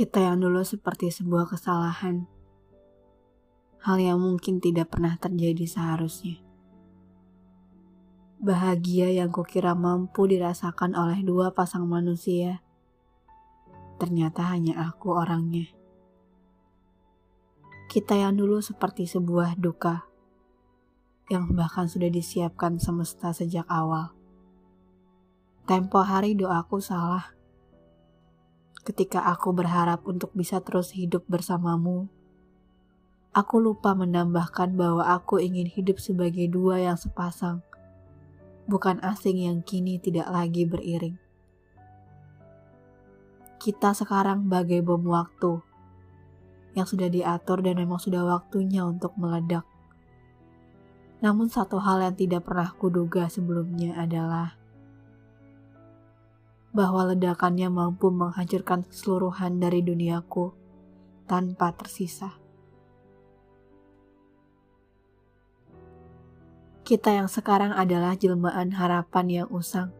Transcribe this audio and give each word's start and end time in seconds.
Kita 0.00 0.16
yang 0.16 0.40
dulu 0.40 0.64
seperti 0.64 1.12
sebuah 1.12 1.44
kesalahan. 1.44 2.24
Hal 3.84 4.00
yang 4.00 4.16
mungkin 4.16 4.56
tidak 4.56 4.96
pernah 4.96 5.20
terjadi 5.20 5.68
seharusnya. 5.68 6.40
Bahagia 8.40 9.12
yang 9.12 9.28
kukira 9.28 9.76
mampu 9.76 10.24
dirasakan 10.24 10.96
oleh 10.96 11.20
dua 11.20 11.52
pasang 11.52 11.84
manusia. 11.84 12.64
Ternyata 14.00 14.48
hanya 14.48 14.88
aku 14.88 15.12
orangnya. 15.12 15.68
Kita 17.92 18.16
yang 18.16 18.40
dulu 18.40 18.64
seperti 18.64 19.04
sebuah 19.04 19.60
duka 19.60 20.08
yang 21.28 21.52
bahkan 21.52 21.84
sudah 21.84 22.08
disiapkan 22.08 22.80
semesta 22.80 23.36
sejak 23.36 23.68
awal. 23.68 24.16
Tempo 25.68 26.00
hari 26.00 26.32
doaku 26.32 26.80
salah 26.80 27.36
ketika 28.80 29.24
aku 29.28 29.52
berharap 29.52 30.04
untuk 30.08 30.32
bisa 30.32 30.60
terus 30.64 30.96
hidup 30.96 31.24
bersamamu. 31.28 32.08
Aku 33.30 33.62
lupa 33.62 33.94
menambahkan 33.94 34.74
bahwa 34.74 35.06
aku 35.06 35.38
ingin 35.38 35.70
hidup 35.70 36.02
sebagai 36.02 36.50
dua 36.50 36.82
yang 36.82 36.98
sepasang, 36.98 37.62
bukan 38.66 38.98
asing 39.06 39.46
yang 39.46 39.62
kini 39.62 40.02
tidak 40.02 40.26
lagi 40.26 40.66
beriring. 40.66 41.14
Kita 43.60 43.94
sekarang 43.94 44.50
bagai 44.50 44.80
bom 44.82 45.04
waktu 45.04 45.62
yang 46.74 46.86
sudah 46.86 47.06
diatur 47.10 47.62
dan 47.62 47.78
memang 47.78 47.98
sudah 47.98 48.22
waktunya 48.24 48.82
untuk 48.82 49.14
meledak. 49.18 49.66
Namun 51.20 51.52
satu 51.52 51.76
hal 51.76 52.00
yang 52.00 52.16
tidak 52.16 52.48
pernah 52.48 52.72
kuduga 52.72 53.28
sebelumnya 53.28 53.92
adalah 54.00 54.59
bahwa 56.70 57.10
ledakannya 57.14 57.66
mampu 57.66 58.14
menghancurkan 58.14 58.86
keseluruhan 58.86 59.58
dari 59.58 59.82
duniaku 59.82 60.54
tanpa 61.26 61.74
tersisa. 61.74 62.38
Kita 66.86 67.14
yang 67.14 67.30
sekarang 67.30 67.70
adalah 67.70 68.18
jelmaan 68.18 68.74
harapan 68.74 69.26
yang 69.30 69.48
usang. 69.54 69.94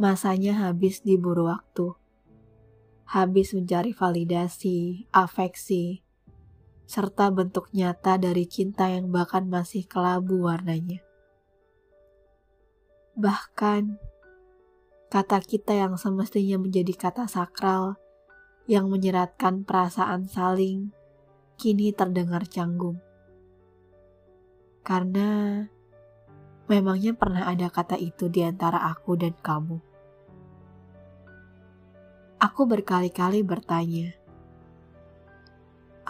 Masanya 0.00 0.56
habis 0.64 1.04
diburu 1.04 1.52
waktu. 1.52 1.92
Habis 3.04 3.52
mencari 3.52 3.92
validasi, 3.92 5.04
afeksi, 5.12 6.00
serta 6.88 7.28
bentuk 7.28 7.68
nyata 7.76 8.16
dari 8.16 8.48
cinta 8.48 8.88
yang 8.88 9.12
bahkan 9.12 9.44
masih 9.44 9.84
kelabu 9.84 10.48
warnanya. 10.48 11.04
Bahkan 13.20 14.00
kata 15.14 15.38
kita 15.38 15.78
yang 15.78 15.94
semestinya 15.94 16.58
menjadi 16.58 16.90
kata 16.90 17.30
sakral 17.30 17.94
yang 18.66 18.90
menyeratkan 18.90 19.62
perasaan 19.62 20.26
saling 20.26 20.90
kini 21.54 21.94
terdengar 21.94 22.42
canggung. 22.50 22.98
Karena 24.82 25.62
memangnya 26.66 27.14
pernah 27.14 27.46
ada 27.46 27.70
kata 27.70 27.94
itu 27.94 28.26
di 28.26 28.42
antara 28.42 28.90
aku 28.90 29.14
dan 29.14 29.38
kamu. 29.38 29.78
Aku 32.42 32.66
berkali-kali 32.66 33.46
bertanya, 33.46 34.18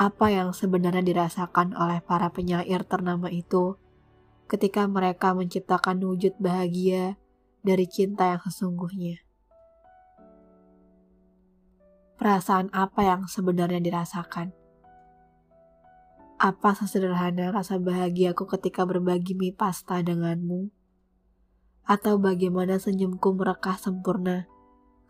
apa 0.00 0.32
yang 0.32 0.56
sebenarnya 0.56 1.04
dirasakan 1.04 1.76
oleh 1.76 2.00
para 2.00 2.32
penyair 2.32 2.88
ternama 2.88 3.28
itu 3.28 3.76
ketika 4.48 4.88
mereka 4.88 5.36
menciptakan 5.36 6.00
wujud 6.00 6.32
bahagia 6.40 7.20
dari 7.64 7.88
cinta 7.88 8.28
yang 8.28 8.44
sesungguhnya. 8.44 9.24
Perasaan 12.20 12.68
apa 12.76 13.00
yang 13.08 13.24
sebenarnya 13.24 13.80
dirasakan? 13.80 14.52
Apa 16.36 16.76
sesederhana 16.76 17.48
rasa 17.50 17.80
bahagiaku 17.80 18.44
ketika 18.44 18.84
berbagi 18.84 19.32
mie 19.32 19.56
pasta 19.56 20.04
denganmu? 20.04 20.68
Atau 21.88 22.20
bagaimana 22.20 22.76
senyumku 22.76 23.32
merekah 23.32 23.80
sempurna 23.80 24.44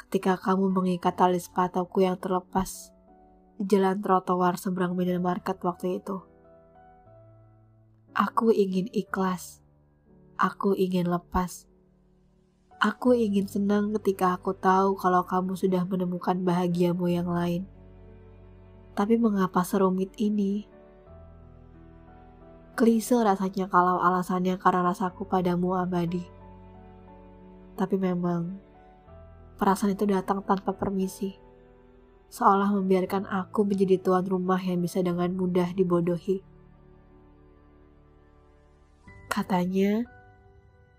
ketika 0.07 0.39
kamu 0.39 0.71
mengikat 0.71 1.19
tali 1.19 1.43
sepatuku 1.43 2.07
yang 2.07 2.19
terlepas 2.23 2.95
di 3.59 3.67
jalan 3.67 3.99
trotoar 3.99 4.55
seberang 4.59 4.95
minimarket 4.95 5.59
waktu 5.59 5.99
itu? 5.99 6.23
Aku 8.15 8.55
ingin 8.55 8.87
ikhlas. 8.95 9.59
Aku 10.39 10.75
ingin 10.75 11.11
lepas 11.11 11.74
Aku 12.85 13.17
ingin 13.17 13.49
senang 13.49 13.97
ketika 13.97 14.37
aku 14.37 14.53
tahu 14.53 14.93
kalau 15.01 15.25
kamu 15.25 15.57
sudah 15.57 15.89
menemukan 15.89 16.37
bahagiamu 16.45 17.09
yang 17.09 17.25
lain. 17.25 17.65
Tapi 18.93 19.17
mengapa 19.17 19.65
serumit 19.65 20.13
ini? 20.21 20.69
Klise 22.77 23.17
rasanya 23.25 23.73
kalau 23.73 24.05
alasannya 24.05 24.61
karena 24.61 24.93
rasaku 24.93 25.25
padamu 25.25 25.81
abadi. 25.81 26.29
Tapi 27.73 27.97
memang, 27.97 28.61
perasaan 29.57 29.97
itu 29.97 30.05
datang 30.05 30.45
tanpa 30.45 30.77
permisi. 30.77 31.41
Seolah 32.29 32.69
membiarkan 32.69 33.25
aku 33.25 33.65
menjadi 33.65 33.97
tuan 33.97 34.29
rumah 34.29 34.61
yang 34.61 34.85
bisa 34.85 35.01
dengan 35.01 35.33
mudah 35.33 35.73
dibodohi. 35.73 36.45
Katanya, 39.33 40.05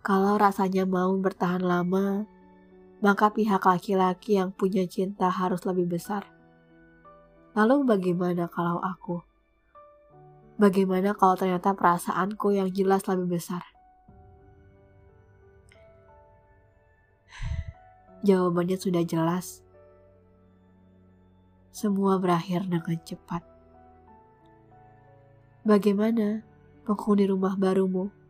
kalau 0.06 0.38
rasanya 0.38 0.86
mau 0.86 1.18
bertahan 1.18 1.66
lama, 1.66 2.30
maka 3.02 3.34
pihak 3.34 3.66
laki-laki 3.66 4.38
yang 4.38 4.54
punya 4.54 4.86
cinta 4.86 5.34
harus 5.34 5.66
lebih 5.66 5.98
besar. 5.98 6.30
Lalu 7.58 7.90
bagaimana 7.90 8.46
kalau 8.46 8.78
aku? 8.86 9.26
Bagaimana 10.62 11.18
kalau 11.18 11.34
ternyata 11.34 11.74
perasaanku 11.74 12.54
yang 12.54 12.70
jelas 12.70 13.02
lebih 13.10 13.42
besar? 13.42 13.66
Jawabannya 18.22 18.78
sudah 18.78 19.02
jelas. 19.02 19.66
Semua 21.74 22.22
berakhir 22.22 22.70
dengan 22.70 23.02
cepat. 23.02 23.42
Bagaimana 25.66 26.46
penghuni 26.86 27.26
rumah 27.26 27.58
barumu? 27.58 28.25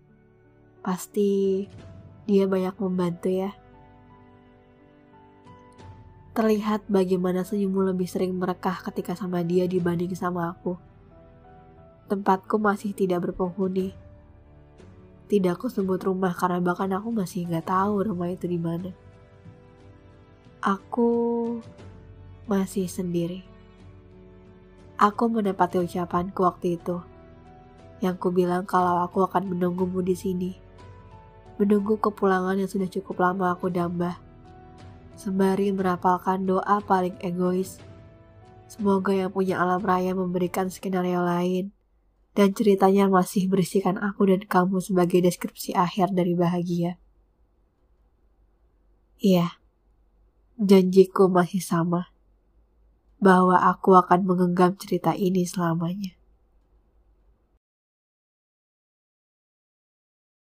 Pasti 0.85 1.65
dia 2.29 2.45
banyak 2.45 2.77
membantu 2.77 3.33
ya. 3.33 3.57
Terlihat 6.37 6.85
bagaimana 6.85 7.41
senyummu 7.41 7.89
lebih 7.89 8.05
sering 8.05 8.37
merekah 8.37 8.85
ketika 8.85 9.17
sama 9.17 9.41
dia 9.41 9.65
dibanding 9.65 10.13
sama 10.13 10.53
aku. 10.53 10.77
Tempatku 12.05 12.61
masih 12.61 12.93
tidak 12.93 13.25
berpenghuni. 13.25 13.97
Tidak 15.25 15.57
aku 15.57 15.73
sebut 15.73 15.97
rumah 16.05 16.37
karena 16.37 16.61
bahkan 16.61 16.93
aku 16.93 17.09
masih 17.09 17.49
nggak 17.49 17.65
tahu 17.65 18.05
rumah 18.05 18.29
itu 18.29 18.45
di 18.45 18.61
mana. 18.61 18.93
Aku 20.61 21.09
masih 22.45 22.85
sendiri. 22.85 23.41
Aku 25.01 25.33
mendapati 25.33 25.81
ucapanku 25.81 26.45
waktu 26.45 26.77
itu 26.77 27.01
yang 28.05 28.21
ku 28.21 28.29
bilang 28.29 28.69
kalau 28.69 29.01
aku 29.01 29.25
akan 29.25 29.55
menunggumu 29.55 30.03
di 30.05 30.13
sini 30.13 30.64
menunggu 31.55 31.95
kepulangan 31.99 32.59
yang 32.59 32.67
sudah 32.67 32.89
cukup 32.91 33.23
lama 33.23 33.55
aku 33.55 33.71
dambah. 33.71 34.19
Sembari 35.15 35.71
merapalkan 35.71 36.43
doa 36.43 36.83
paling 36.83 37.15
egois. 37.23 37.79
Semoga 38.67 39.15
yang 39.15 39.31
punya 39.31 39.61
alam 39.61 39.79
raya 39.79 40.11
memberikan 40.11 40.67
skenario 40.67 41.23
lain 41.23 41.71
dan 42.35 42.51
ceritanya 42.51 43.07
masih 43.07 43.47
berisikan 43.47 43.95
aku 43.95 44.27
dan 44.27 44.43
kamu 44.43 44.83
sebagai 44.83 45.23
deskripsi 45.23 45.71
akhir 45.71 46.11
dari 46.11 46.35
bahagia. 46.35 46.99
Iya, 49.23 49.55
janjiku 50.59 51.31
masih 51.31 51.63
sama 51.63 52.11
bahwa 53.23 53.63
aku 53.63 53.95
akan 53.95 54.27
menggenggam 54.27 54.75
cerita 54.75 55.15
ini 55.15 55.47
selamanya. 55.47 56.11